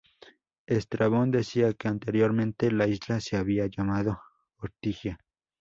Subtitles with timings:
[0.65, 4.19] Estrabón decía que anteriormente la isla se había llamado
[4.57, 5.19] Ortigia.